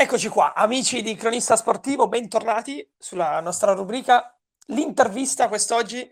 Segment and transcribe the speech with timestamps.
[0.00, 4.32] Eccoci qua, amici di Cronista Sportivo, bentornati sulla nostra rubrica.
[4.66, 6.08] L'intervista quest'oggi,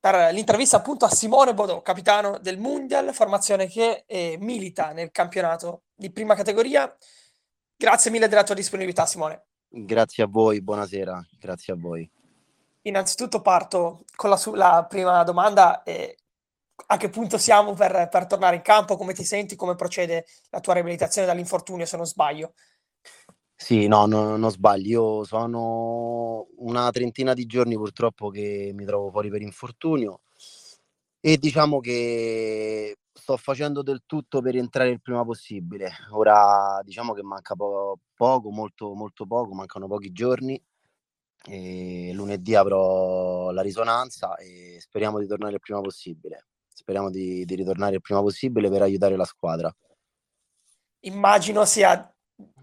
[0.00, 5.82] per l'intervista appunto a Simone Bodò, capitano del Mundial, formazione che eh, milita nel campionato
[5.94, 6.90] di prima categoria.
[7.76, 9.48] Grazie mille della tua disponibilità, Simone.
[9.68, 12.10] Grazie a voi, buonasera, grazie a voi.
[12.84, 15.82] Innanzitutto parto con la, la prima domanda.
[15.82, 16.16] Eh,
[16.86, 18.96] a che punto siamo per, per, tornare in campo?
[18.96, 19.56] Come ti senti?
[19.56, 22.54] Come procede la tua riabilitazione dall'infortunio, se non sbaglio?
[23.54, 24.88] Sì, no, no, non sbagli.
[24.88, 30.22] Io sono una trentina di giorni purtroppo che mi trovo fuori per infortunio
[31.20, 35.90] e diciamo che sto facendo del tutto per entrare il prima possibile.
[36.10, 40.60] Ora diciamo che manca po- poco, molto, molto poco, mancano pochi giorni.
[41.44, 47.54] E lunedì avrò la risonanza e speriamo di tornare il prima possibile speriamo di, di
[47.54, 49.74] ritornare il prima possibile per aiutare la squadra.
[51.00, 52.14] Immagino sia,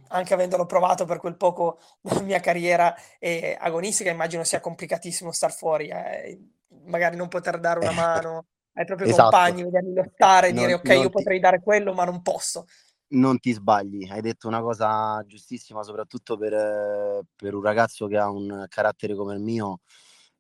[0.10, 5.52] anche avendolo provato per quel poco nella mia carriera eh, agonistica, immagino sia complicatissimo star
[5.52, 6.40] fuori, eh,
[6.86, 9.24] magari non poter dare una mano ai propri esatto.
[9.24, 11.10] compagni, vederli lottare, non, dire ok, io ti...
[11.10, 12.66] potrei dare quello, ma non posso.
[13.12, 18.30] Non ti sbagli, hai detto una cosa giustissima, soprattutto per, per un ragazzo che ha
[18.30, 19.82] un carattere come il mio.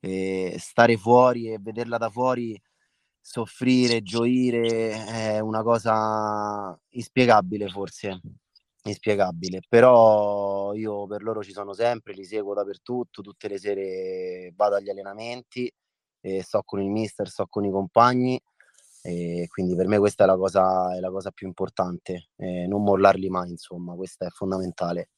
[0.01, 2.57] Eh, stare fuori e vederla da fuori
[3.21, 8.19] soffrire, gioire è una cosa inspiegabile forse,
[8.83, 14.75] inspiegabile, però io per loro ci sono sempre, li seguo dappertutto, tutte le sere vado
[14.75, 15.71] agli allenamenti,
[16.21, 18.41] e sto con il mister, sto con i compagni
[19.01, 22.83] e quindi per me questa è la cosa, è la cosa più importante, eh, non
[22.83, 25.09] mollarli mai, insomma, questo è fondamentale.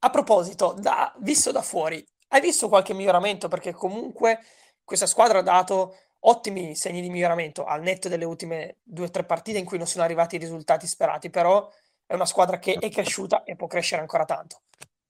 [0.00, 3.48] A proposito, da, visto da fuori, hai visto qualche miglioramento?
[3.48, 4.40] Perché comunque
[4.82, 9.24] questa squadra ha dato ottimi segni di miglioramento al netto delle ultime due o tre
[9.24, 11.70] partite in cui non sono arrivati i risultati sperati, però
[12.06, 14.62] è una squadra che è cresciuta e può crescere ancora tanto.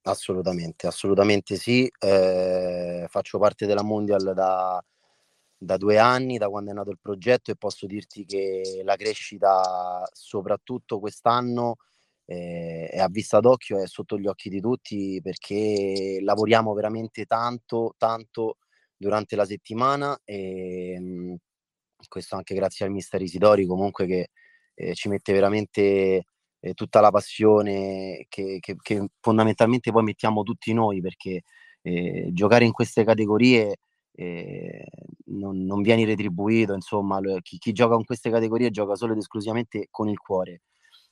[0.03, 1.91] Assolutamente, assolutamente sì.
[1.99, 4.83] Eh, faccio parte della Mondial da,
[5.57, 10.07] da due anni, da quando è nato il progetto e posso dirti che la crescita,
[10.11, 11.77] soprattutto quest'anno,
[12.25, 17.93] eh, è a vista d'occhio, è sotto gli occhi di tutti perché lavoriamo veramente tanto,
[17.97, 18.57] tanto
[19.01, 21.35] durante la settimana e mh,
[22.07, 24.27] questo anche grazie al mister Isidori comunque che
[24.75, 26.25] eh, ci mette veramente
[26.59, 31.41] eh, tutta la passione che, che, che, fondamentalmente poi mettiamo tutti noi perché
[31.81, 33.77] eh, giocare in queste categorie
[34.13, 34.85] eh,
[35.25, 39.87] non, non, vieni retribuito insomma chi, chi, gioca in queste categorie gioca solo ed esclusivamente
[39.89, 40.61] con il cuore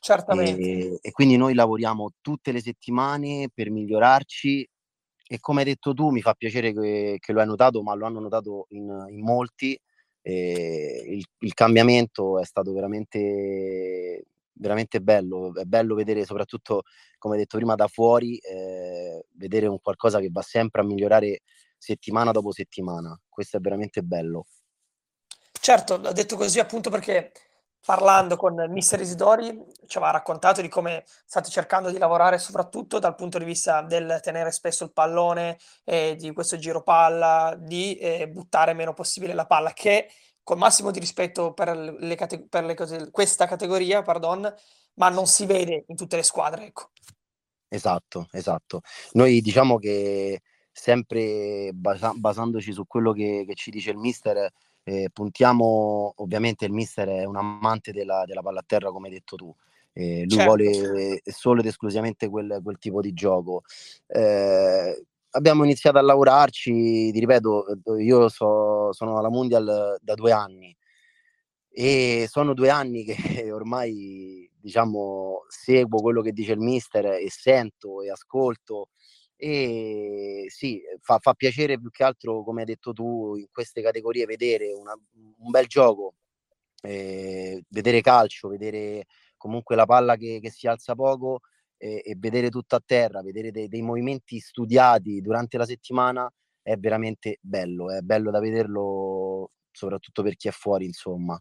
[0.01, 0.61] Certamente.
[0.61, 4.69] E, e quindi noi lavoriamo tutte le settimane per migliorarci
[5.31, 8.07] e come hai detto tu mi fa piacere che, che lo hai notato, ma lo
[8.07, 9.79] hanno notato in, in molti.
[10.23, 16.81] Il, il, cambiamento è stato veramente, veramente bello, è bello vedere soprattutto,
[17.19, 21.41] come detto prima, da fuori, eh, vedere un qualcosa che va sempre a migliorare
[21.77, 23.15] settimana dopo settimana.
[23.29, 24.47] Questo è veramente bello.
[25.61, 27.31] Certo, l'ho detto così appunto perché
[27.85, 33.15] parlando con mister Isidori ci aveva raccontato di come state cercando di lavorare soprattutto dal
[33.15, 38.27] punto di vista del tenere spesso il pallone e di questo giro palla, di eh,
[38.29, 40.09] buttare meno possibile la palla, che
[40.43, 44.51] col massimo di rispetto per, le cate- per le cose, questa categoria, pardon,
[44.95, 46.65] ma non si vede in tutte le squadre.
[46.65, 46.89] Ecco.
[47.67, 48.81] Esatto, esatto.
[49.11, 50.41] Noi diciamo che
[50.71, 54.51] sempre basa- basandoci su quello che, che ci dice il mister,
[54.89, 59.13] eh, puntiamo, ovviamente il mister è un amante della, della palla a terra, come hai
[59.13, 59.55] detto tu.
[59.93, 60.45] Eh, lui certo.
[60.45, 63.61] vuole solo ed esclusivamente quel, quel tipo di gioco.
[64.07, 67.65] Eh, abbiamo iniziato a lavorarci, ti ripeto,
[67.99, 70.75] io so, sono alla Mondial da due anni
[71.71, 73.15] e sono due anni che
[73.53, 78.89] ormai diciamo seguo quello che dice il mister e sento e ascolto
[79.41, 84.25] e sì, fa, fa, piacere più che altro, come hai detto tu, in queste categorie
[84.25, 86.15] vedere una, un bel gioco,
[86.81, 89.05] eh, vedere calcio, vedere
[89.37, 91.39] comunque la palla che, che si alza poco
[91.77, 96.29] eh, e vedere tutto a terra, vedere dei, dei, movimenti studiati durante la settimana
[96.61, 101.39] è veramente bello, è bello da vederlo soprattutto per chi è fuori, insomma.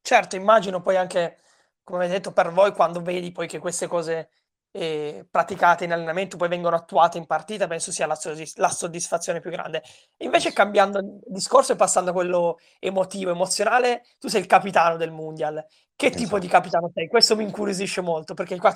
[0.00, 1.38] Certo, immagino poi anche,
[1.82, 4.30] come hai detto, per voi quando vedi poi che queste cose
[4.72, 9.40] eh, praticate in allenamento poi vengono attuate in partita, penso sia la, soddisf- la soddisfazione
[9.40, 9.82] più grande.
[10.18, 15.64] Invece cambiando discorso e passando a quello emotivo, emozionale, tu sei il capitano del Mondial.
[15.94, 16.22] Che esatto.
[16.22, 17.08] tipo di capitano sei?
[17.08, 18.72] Questo mi incuriosisce molto perché qua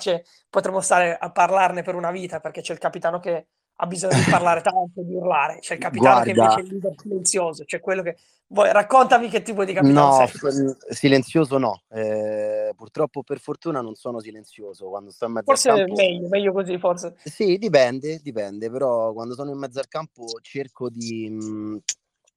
[0.49, 3.47] potremmo stare a parlarne per una vita perché c'è il capitano che
[3.77, 5.59] ha bisogno di parlare tanto, di urlare.
[5.59, 8.17] C'è il capitano Guarda, che invece è il leader silenzioso, cioè quello che...
[8.47, 10.75] Vuoi, raccontami che tipo di capitano no, sei.
[10.89, 11.81] silenzioso no.
[11.89, 15.95] Eh, purtroppo per fortuna non sono silenzioso quando sto in mezzo forse al campo.
[15.95, 17.15] Forse è meglio, meglio così forse.
[17.23, 21.29] Sì, dipende, dipende, però quando sono in mezzo al campo cerco di...
[21.29, 21.79] Mh,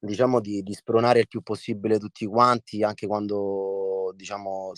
[0.01, 4.71] diciamo di, di spronare il più possibile tutti quanti, anche quando diciamo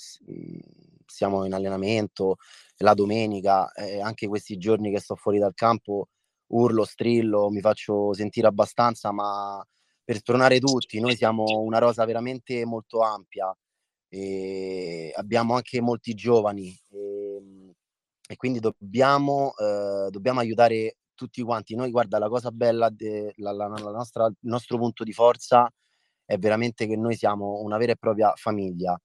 [1.04, 2.36] siamo in allenamento,
[2.78, 6.08] la domenica, eh, anche questi giorni che sto fuori dal campo,
[6.50, 9.64] urlo, strillo, mi faccio sentire abbastanza, ma
[10.04, 13.54] per spronare tutti, noi siamo una rosa veramente molto ampia
[14.08, 17.72] e abbiamo anche molti giovani e, ehm,
[18.28, 21.74] e quindi dobbiamo, eh, dobbiamo aiutare tutti quanti.
[21.74, 25.68] Noi, guarda, la cosa bella, de, la, la, la nostra, il nostro punto di forza
[26.24, 28.98] è veramente che noi siamo una vera e propria famiglia.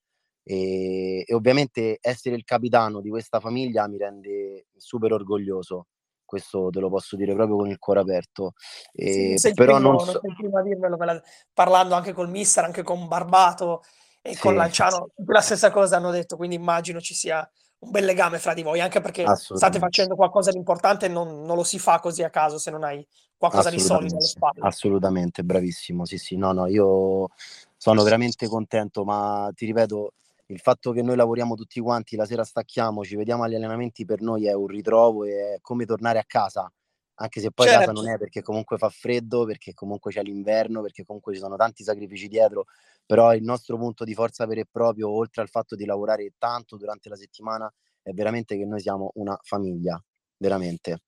[0.43, 5.87] E, e, ovviamente essere il capitano di questa famiglia mi rende super orgoglioso
[6.25, 8.53] questo te lo posso dire proprio con il cuore aperto
[8.91, 10.19] e, sì, però primo, non, so...
[10.19, 11.21] prima dirmelo la...
[11.53, 13.83] parlando anche col mister anche con Barbato
[14.21, 15.23] e sì, con Lanciano sì.
[15.27, 17.47] la stessa cosa hanno detto quindi immagino ci sia
[17.85, 21.43] un bel legame fra di voi, anche perché state facendo qualcosa di importante e non,
[21.43, 23.05] non, lo si fa così a caso se non hai
[23.37, 24.59] qualcosa di solido alle spalle.
[24.61, 26.05] Assolutamente, bravissimo.
[26.05, 27.29] Sì, sì, no, no, io
[27.77, 30.13] sono veramente contento, ma ti ripeto,
[30.47, 34.21] il fatto che noi lavoriamo tutti quanti, la sera stacchiamo, ci vediamo agli allenamenti, per
[34.21, 36.71] noi è un ritrovo, è come tornare a casa,
[37.15, 37.79] anche se poi certo.
[37.79, 41.55] casa non è perché comunque fa freddo, perché comunque c'è l'inverno, perché comunque ci sono
[41.55, 42.65] tanti sacrifici dietro,
[43.05, 46.77] però il nostro punto di forza vero e proprio, oltre al fatto di lavorare tanto
[46.77, 47.71] durante la settimana,
[48.01, 50.01] è veramente che noi siamo una famiglia,
[50.37, 51.01] veramente,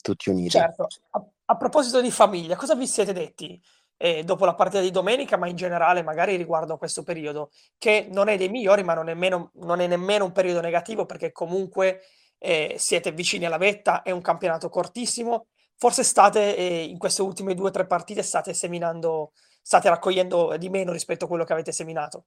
[0.00, 0.50] tutti uniti.
[0.50, 3.60] Certo, a, a proposito di famiglia, cosa vi siete detti
[4.02, 8.08] eh, dopo la partita di domenica, ma in generale magari riguardo a questo periodo, che
[8.10, 11.30] non è dei migliori, ma non è, meno, non è nemmeno un periodo negativo, perché
[11.30, 12.00] comunque
[12.38, 15.46] eh, siete vicini alla vetta, è un campionato cortissimo,
[15.76, 19.30] forse state eh, in queste ultime due o tre partite state seminando,
[19.62, 22.24] state raccogliendo di meno rispetto a quello che avete seminato.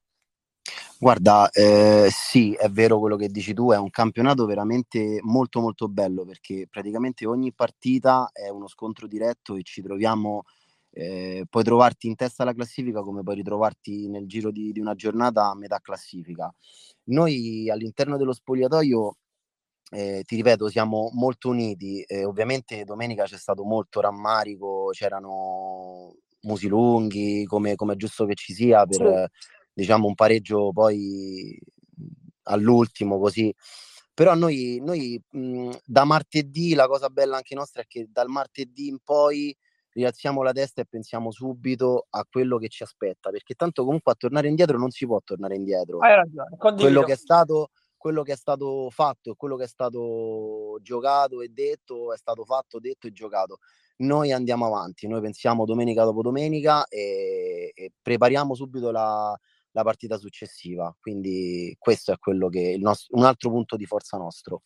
[0.98, 5.90] Guarda, eh, sì, è vero quello che dici tu, è un campionato veramente molto molto
[5.90, 10.44] bello perché praticamente ogni partita è uno scontro diretto e ci troviamo,
[10.98, 14.96] eh, puoi trovarti in testa alla classifica come puoi ritrovarti nel giro di, di una
[14.96, 16.50] giornata a metà classifica.
[17.08, 19.18] Noi all'interno dello spogliatoio
[19.92, 22.02] eh, ti ripeto, siamo molto uniti.
[22.02, 28.36] Eh, ovviamente domenica c'è stato molto rammarico, c'erano musi lunghi, come, come è giusto che
[28.36, 29.48] ci sia, per sì.
[29.74, 31.60] diciamo un pareggio poi
[32.44, 33.54] all'ultimo così.
[34.14, 38.88] Però noi, noi mh, da martedì la cosa bella anche nostra è che dal martedì
[38.88, 39.54] in poi
[39.96, 44.16] rialziamo la testa e pensiamo subito a quello che ci aspetta, perché tanto comunque a
[44.16, 46.00] tornare indietro non si può tornare indietro.
[46.00, 47.70] Hai ragione, quello che è stato
[48.06, 52.46] quello che è stato fatto e quello che è stato giocato e detto è stato
[52.46, 53.58] fatto, detto e giocato.
[53.98, 59.36] Noi andiamo avanti, noi pensiamo domenica dopo domenica e, e prepariamo subito la,
[59.72, 60.96] la, partita successiva.
[61.00, 64.62] Quindi questo è quello che il nostro, un altro punto di forza nostro.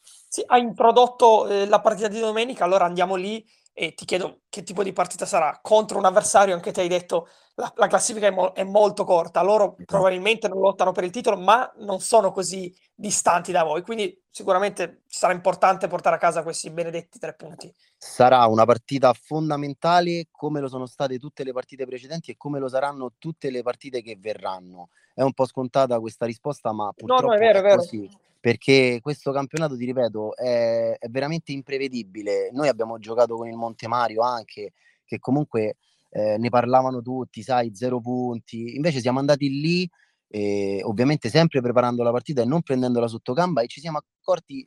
[0.00, 3.44] Sì, hai introdotto eh, la partita di domenica, allora andiamo lì
[3.80, 5.56] e ti chiedo che tipo di partita sarà.
[5.62, 9.40] Contro un avversario, anche te hai detto la, la classifica è, mo- è, molto corta,
[9.40, 14.20] loro probabilmente non lottano per il titolo, ma non sono così distanti da voi, quindi
[14.28, 17.72] sicuramente sarà importante portare a casa questi benedetti tre punti.
[17.96, 22.68] Sarà una partita fondamentale come lo sono state tutte le partite precedenti e come lo
[22.68, 24.88] saranno tutte le partite che verranno.
[25.14, 28.10] È un po' scontata questa risposta, ma purtroppo no, no, è, vero, è, è così
[28.40, 32.50] perché questo campionato, ti ripeto, è, è, veramente imprevedibile.
[32.52, 34.72] Noi abbiamo giocato con il Montemario anche,
[35.04, 35.76] che comunque
[36.10, 38.76] eh, ne parlavano tutti, sai, zero punti.
[38.76, 39.88] Invece siamo andati lì,
[40.28, 44.66] eh, ovviamente sempre preparando la partita e non prendendola sotto gamba e ci siamo accorti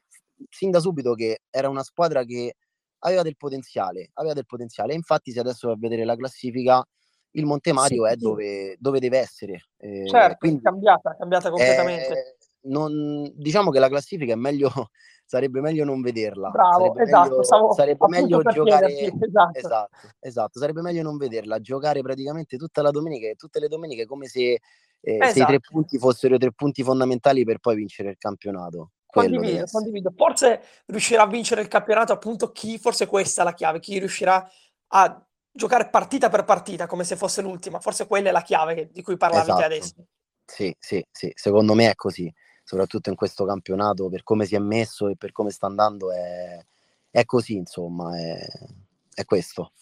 [0.49, 2.55] sin da subito che era una squadra che
[2.99, 4.93] aveva del potenziale, aveva del potenziale.
[4.93, 6.85] Infatti se adesso va a vedere la classifica,
[7.31, 9.61] il Montemario sì, è dove, dove, deve essere.
[9.77, 14.69] Eh, certo, quindi è cambiata, è cambiata completamente non, diciamo che la classifica è meglio,
[15.25, 16.49] sarebbe meglio non vederla.
[16.49, 18.93] Bravo, sarebbe esatto, meglio, stavo, sarebbe meglio giocare.
[18.93, 19.57] Esatto.
[19.57, 19.97] esatto.
[20.19, 24.27] esatto, sarebbe meglio non vederla, giocare praticamente tutta la domenica e tutte le domeniche come
[24.27, 24.59] se, eh,
[25.01, 25.31] esatto.
[25.31, 25.71] se i tre esatto.
[25.71, 28.91] punti fossero i tre punti fondamentali per poi vincere il campionato.
[29.05, 30.13] Condivido, condivido.
[30.15, 34.49] Forse riuscirà a vincere il campionato appunto chi, forse questa è la chiave, chi riuscirà
[34.93, 37.81] a giocare partita per partita come se fosse l'ultima.
[37.81, 39.65] Forse quella è la chiave di cui parlavi esatto.
[39.65, 39.95] adesso.
[40.45, 42.33] Sì, sì, sì, secondo me è così
[42.71, 46.57] soprattutto in questo campionato, per come si è messo e per come sta andando, è,
[47.09, 48.47] è così, insomma, è,
[49.13, 49.73] è questo.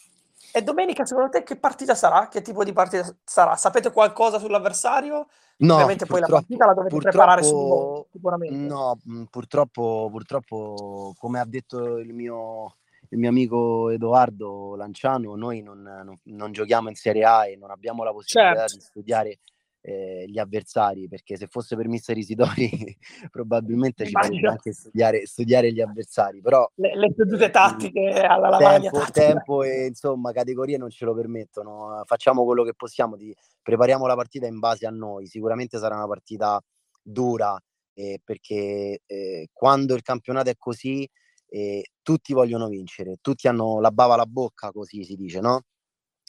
[0.51, 2.27] E domenica secondo te che partita sarà?
[2.27, 3.55] Che tipo di partita sarà?
[3.55, 5.27] Sapete qualcosa sull'avversario?
[5.57, 8.55] No, Ovviamente poi la partita la dovete preparare su, sicuramente.
[8.55, 8.97] No,
[9.29, 12.77] purtroppo, purtroppo, come ha detto il mio,
[13.09, 17.69] il mio amico Edoardo Lanciano, noi non, non, non, giochiamo in Serie A e non
[17.69, 18.75] abbiamo la possibilità certo.
[18.77, 19.39] di studiare
[19.81, 22.69] eh, gli avversari, perché se fosse per Mister Isidori
[23.31, 26.69] probabilmente ci potrebbe anche studiare, studiare, gli avversari, però...
[26.75, 28.89] Le, le sedute eh, tattiche alla lavagna.
[28.89, 34.05] Tempo, tempo, e insomma categorie non ce lo permettono, facciamo quello che possiamo, di, prepariamo
[34.05, 36.61] la partita in base a noi, sicuramente sarà una partita
[37.01, 37.57] dura,
[37.93, 41.09] eh, perché eh, quando il campionato è così
[41.49, 45.63] eh, tutti vogliono vincere, tutti hanno la bava alla bocca, così si dice, no?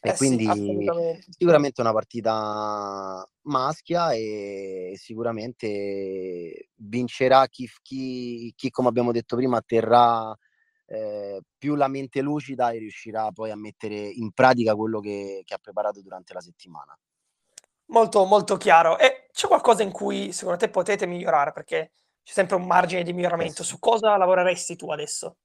[0.02, 0.90] E eh quindi sì,
[1.28, 10.34] sicuramente una partita maschia e sicuramente vincerà chi, chi, chi come abbiamo detto prima, terrà
[10.86, 15.54] eh, più la mente lucida e riuscirà poi a mettere in pratica quello che, che
[15.54, 16.98] ha preparato durante la settimana.
[17.86, 18.98] Molto, molto chiaro.
[18.98, 21.52] E c'è qualcosa in cui secondo te potete migliorare?
[21.52, 21.92] Perché
[22.22, 23.62] c'è sempre un margine di miglioramento.
[23.62, 25.36] Su cosa lavoreresti tu adesso?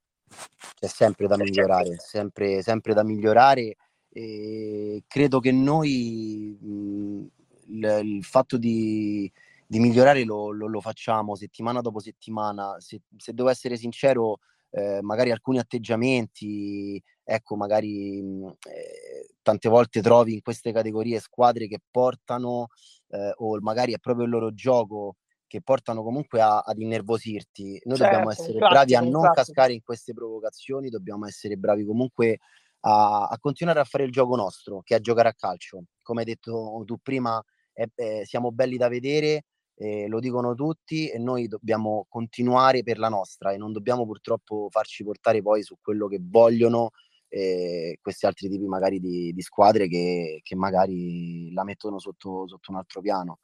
[0.75, 3.75] C'è sempre da migliorare, sempre, sempre da migliorare.
[4.17, 7.25] E credo che noi mh,
[7.67, 9.29] il, il, fatto di,
[9.67, 12.79] di migliorare lo, lo, lo, facciamo settimana dopo settimana.
[12.79, 20.35] Se, se devo essere sincero, eh, magari alcuni atteggiamenti, ecco, magari eh, tante volte trovi
[20.35, 22.67] in queste categorie squadre che portano,
[23.09, 27.81] eh, o magari è proprio il loro gioco che portano comunque a, ad innervosirti.
[27.83, 29.33] Noi certo, dobbiamo essere classico, bravi a non classico.
[29.33, 32.39] cascare in queste provocazioni, dobbiamo essere bravi comunque
[32.87, 35.83] a, a, continuare a fare il gioco nostro, che è giocare a calcio.
[36.01, 41.09] Come hai detto tu prima, è, è, siamo belli da vedere, eh, lo dicono tutti
[41.09, 45.75] e noi dobbiamo continuare per la nostra e non dobbiamo purtroppo farci portare poi su
[45.81, 46.91] quello che vogliono
[47.27, 52.71] eh, questi altri tipi magari di, di squadre che, che, magari la mettono sotto, sotto
[52.71, 53.39] un altro piano.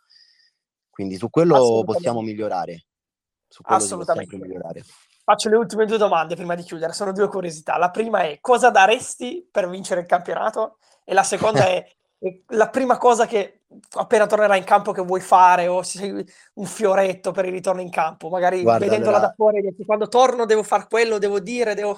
[0.89, 2.85] Quindi su quello possiamo migliorare.
[3.47, 4.37] Su quello Assolutamente.
[4.37, 4.83] migliorare.
[5.31, 6.91] Faccio le ultime due domande prima di chiudere.
[6.91, 7.77] Sono due curiosità.
[7.77, 10.79] La prima è cosa daresti per vincere il campionato?
[11.05, 11.85] E la seconda è
[12.47, 13.61] la prima cosa che
[13.91, 15.81] appena tornerai in campo che vuoi fare o
[16.55, 19.27] un fioretto per il ritorno in campo, magari Guarda, vedendola allora...
[19.29, 21.97] da fuori, dici, quando torno devo fare quello, devo dire, devo...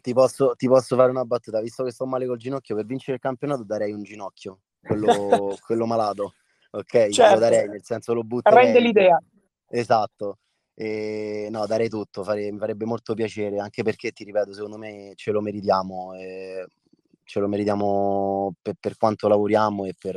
[0.00, 3.16] Ti posso, ti posso, fare una battuta, visto che sto male col ginocchio, per vincere
[3.16, 6.32] il campionato darei un ginocchio, quello, quello malato
[6.70, 7.08] ok?
[7.10, 7.34] Certo.
[7.34, 8.64] Lo darei, nel senso lo butterei.
[8.64, 9.20] Rende l'idea.
[9.68, 10.38] Esatto.
[10.80, 15.12] E, no, darei tutto, fare, mi farebbe molto piacere, anche perché, ti ripeto, secondo me
[15.16, 16.68] ce lo meritiamo, eh,
[17.24, 20.16] ce lo meritiamo per, per, quanto lavoriamo e per,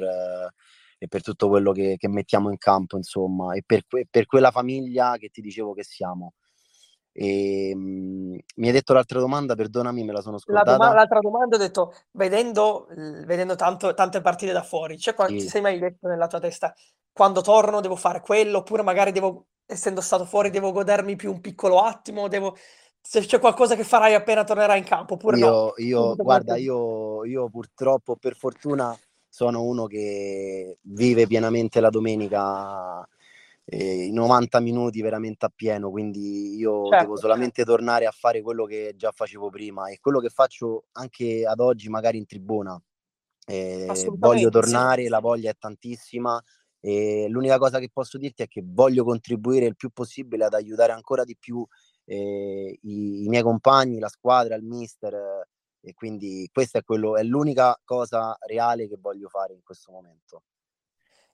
[1.00, 5.18] e per tutto quello che, che, mettiamo in campo, insomma, e per, per quella famiglia
[5.18, 6.34] che ti dicevo che siamo.
[7.12, 8.21] E, mh,
[8.62, 10.72] mi hai detto l'altra domanda, perdonami, me la sono scordata.
[10.72, 12.88] La doma- l'altra domanda ho detto, vedendo,
[13.26, 15.46] vedendo tanto, tante partite da fuori, cioè, quando, sì.
[15.46, 16.72] ti sei mai detto nella tua testa,
[17.12, 21.42] quando torno devo fare quello, oppure magari devo, essendo stato fuori, devo godermi più un
[21.42, 22.56] piccolo attimo, devo,
[23.02, 25.74] se c'è qualcosa che farai appena tornerai in campo, oppure io, no?
[25.78, 28.96] Io, guarda, io, io purtroppo, per fortuna,
[29.28, 33.08] sono uno che vive pienamente la domenica
[33.74, 37.72] eh, i 90 minuti veramente a pieno, quindi io certo, devo solamente certo.
[37.72, 41.88] tornare a fare quello che già facevo prima e quello che faccio anche ad oggi
[41.88, 42.80] magari in tribuna.
[43.46, 43.88] Eh,
[44.18, 45.08] voglio tornare, sì.
[45.08, 46.42] la voglia è tantissima
[46.82, 50.92] e l'unica cosa che posso dirti è che voglio contribuire il più possibile ad aiutare
[50.92, 51.66] ancora di più
[52.04, 55.48] eh, i, i, miei compagni, la squadra, il mister eh,
[55.80, 60.44] e quindi questa è, quello, è l'unica cosa reale che voglio fare in questo momento.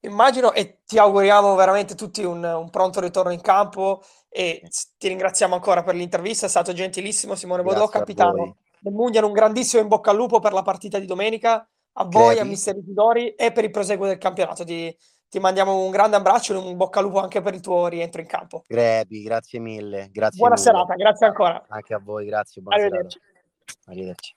[0.01, 4.61] Immagino e ti auguriamo veramente tutti un, un, pronto ritorno in campo e
[4.97, 9.81] ti ringraziamo ancora per l'intervista, è stato gentilissimo Simone Bodò, capitano del Mundial, un grandissimo
[9.81, 12.39] in bocca al lupo per la partita di domenica, a voi, Crepi.
[12.39, 14.63] a Mister Isidori e per il proseguo del campionato.
[14.63, 14.95] Ti,
[15.27, 18.21] ti, mandiamo un grande abbraccio e un bocca al lupo anche per il tuo rientro
[18.21, 18.63] in campo.
[18.67, 20.09] Grepi, grazie mille.
[20.11, 20.65] Grazie buona mille.
[20.65, 21.65] serata, grazie ancora.
[21.69, 22.61] Anche a voi, grazie.
[22.61, 23.19] Buona Arrivederci.
[23.19, 23.91] Serata.
[23.91, 24.35] Arrivederci.